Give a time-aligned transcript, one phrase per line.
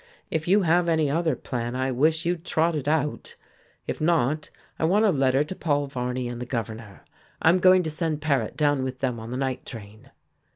[0.31, 3.35] If you have any other plan, I wish you'd trot it out.
[3.85, 7.05] If not, I want a letter to Paul Varney and the governor.
[7.39, 10.09] I'm going to send Paret down with them on the night train."